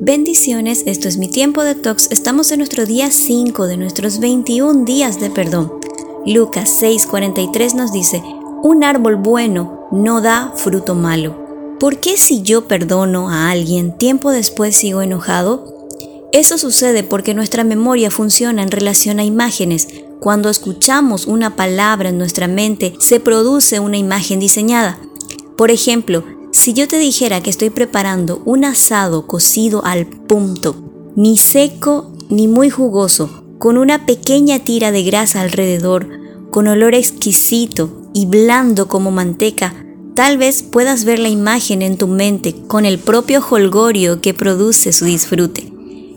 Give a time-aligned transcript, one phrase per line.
[0.00, 2.08] Bendiciones, esto es mi tiempo de tox.
[2.10, 5.72] Estamos en nuestro día 5 de nuestros 21 días de perdón.
[6.26, 8.20] Lucas 6:43 nos dice,
[8.64, 11.76] un árbol bueno no da fruto malo.
[11.78, 15.86] ¿Por qué si yo perdono a alguien, tiempo después sigo enojado?
[16.32, 19.86] Eso sucede porque nuestra memoria funciona en relación a imágenes.
[20.18, 24.98] Cuando escuchamos una palabra en nuestra mente, se produce una imagen diseñada.
[25.56, 26.24] Por ejemplo,
[26.54, 30.76] si yo te dijera que estoy preparando un asado cocido al punto,
[31.16, 36.08] ni seco ni muy jugoso, con una pequeña tira de grasa alrededor,
[36.52, 39.74] con olor exquisito y blando como manteca,
[40.14, 44.92] tal vez puedas ver la imagen en tu mente con el propio holgorio que produce
[44.92, 45.72] su disfrute.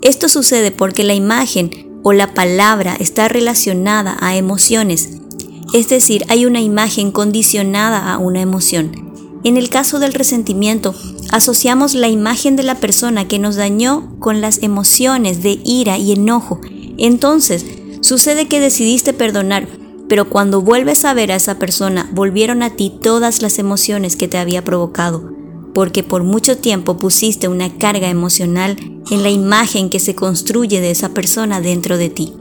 [0.00, 5.10] Esto sucede porque la imagen o la palabra está relacionada a emociones,
[5.74, 9.11] es decir, hay una imagen condicionada a una emoción.
[9.44, 10.94] En el caso del resentimiento,
[11.30, 16.12] asociamos la imagen de la persona que nos dañó con las emociones de ira y
[16.12, 16.60] enojo.
[16.96, 17.66] Entonces,
[18.02, 19.66] sucede que decidiste perdonar,
[20.08, 24.28] pero cuando vuelves a ver a esa persona, volvieron a ti todas las emociones que
[24.28, 25.32] te había provocado,
[25.74, 28.76] porque por mucho tiempo pusiste una carga emocional
[29.10, 32.32] en la imagen que se construye de esa persona dentro de ti.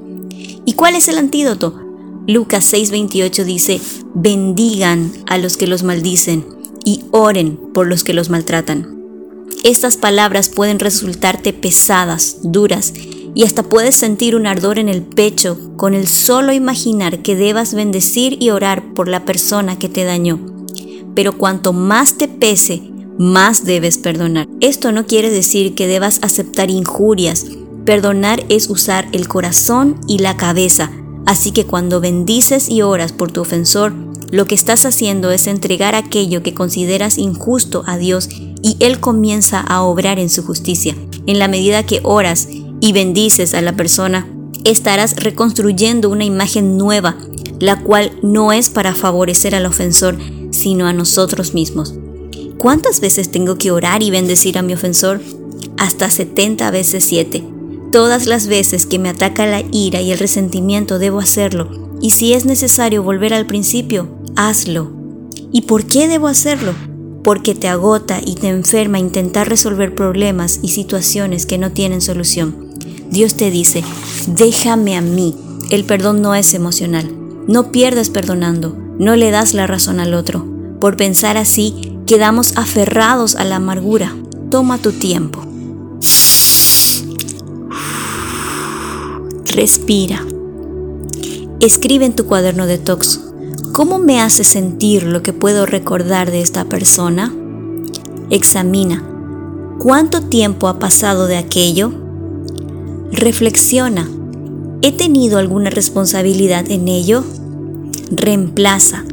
[0.65, 1.79] ¿Y cuál es el antídoto?
[2.27, 3.81] Lucas 6:28 dice,
[4.13, 9.01] bendigan a los que los maldicen y oren por los que los maltratan.
[9.63, 12.93] Estas palabras pueden resultarte pesadas, duras,
[13.33, 17.73] y hasta puedes sentir un ardor en el pecho con el solo imaginar que debas
[17.73, 20.39] bendecir y orar por la persona que te dañó.
[21.15, 22.81] Pero cuanto más te pese,
[23.17, 24.47] más debes perdonar.
[24.59, 27.45] Esto no quiere decir que debas aceptar injurias.
[27.85, 30.91] Perdonar es usar el corazón y la cabeza.
[31.25, 33.93] Así que cuando bendices y oras por tu ofensor,
[34.31, 38.29] lo que estás haciendo es entregar aquello que consideras injusto a Dios
[38.63, 40.95] y Él comienza a obrar en su justicia.
[41.27, 42.47] En la medida que oras
[42.79, 44.27] y bendices a la persona,
[44.63, 47.17] estarás reconstruyendo una imagen nueva,
[47.59, 50.17] la cual no es para favorecer al ofensor,
[50.51, 51.93] sino a nosotros mismos.
[52.57, 55.21] ¿Cuántas veces tengo que orar y bendecir a mi ofensor?
[55.77, 57.43] Hasta 70 veces 7.
[57.91, 61.69] Todas las veces que me ataca la ira y el resentimiento debo hacerlo,
[62.01, 64.91] y si es necesario volver al principio, hazlo.
[65.51, 66.73] ¿Y por qué debo hacerlo?
[67.23, 72.71] Porque te agota y te enferma intentar resolver problemas y situaciones que no tienen solución.
[73.09, 73.83] Dios te dice,
[74.27, 75.35] déjame a mí.
[75.69, 77.09] El perdón no es emocional.
[77.47, 80.45] No pierdas perdonando, no le das la razón al otro.
[80.79, 84.15] Por pensar así, quedamos aferrados a la amargura.
[84.49, 85.41] Toma tu tiempo.
[89.45, 90.25] Respira.
[91.59, 93.30] Escribe en tu cuaderno de tox
[93.73, 97.33] ¿Cómo me hace sentir lo que puedo recordar de esta persona?
[98.29, 99.01] Examina.
[99.79, 101.93] ¿Cuánto tiempo ha pasado de aquello?
[103.13, 104.09] Reflexiona.
[104.81, 107.23] ¿He tenido alguna responsabilidad en ello?
[108.11, 109.05] Reemplaza.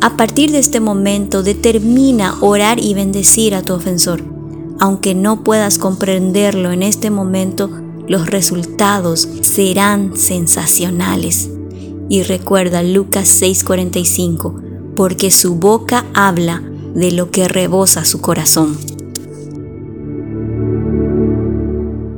[0.00, 4.22] A partir de este momento determina orar y bendecir a tu ofensor.
[4.78, 7.70] Aunque no puedas comprenderlo en este momento,
[8.06, 11.50] los resultados serán sensacionales.
[12.08, 16.62] Y recuerda Lucas 6:45, porque su boca habla
[16.94, 18.76] de lo que rebosa su corazón.